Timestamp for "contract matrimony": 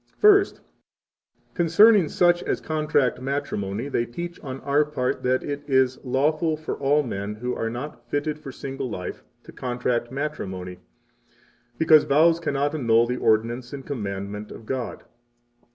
2.59-3.87, 9.51-10.79